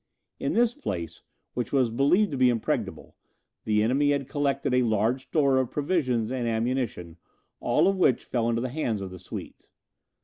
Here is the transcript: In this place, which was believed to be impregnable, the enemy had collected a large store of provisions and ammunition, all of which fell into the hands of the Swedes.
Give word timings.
In 0.39 0.53
this 0.53 0.73
place, 0.73 1.21
which 1.53 1.71
was 1.71 1.91
believed 1.91 2.31
to 2.31 2.37
be 2.37 2.49
impregnable, 2.49 3.15
the 3.65 3.83
enemy 3.83 4.13
had 4.13 4.27
collected 4.27 4.73
a 4.73 4.81
large 4.81 5.27
store 5.27 5.57
of 5.59 5.69
provisions 5.69 6.31
and 6.31 6.47
ammunition, 6.47 7.17
all 7.59 7.87
of 7.87 7.97
which 7.99 8.25
fell 8.25 8.49
into 8.49 8.61
the 8.63 8.69
hands 8.69 9.01
of 9.01 9.11
the 9.11 9.19
Swedes. 9.19 9.69